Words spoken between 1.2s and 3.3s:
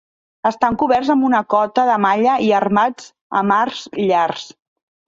una cota de malla i armats